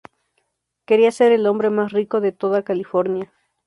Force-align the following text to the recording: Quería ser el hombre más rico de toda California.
Quería 0.85 1.11
ser 1.11 1.31
el 1.31 1.45
hombre 1.45 1.69
más 1.69 1.91
rico 1.91 2.21
de 2.21 2.31
toda 2.31 2.63
California. 2.63 3.31